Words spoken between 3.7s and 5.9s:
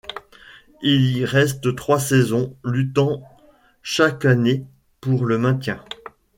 chaque année pour le maintien.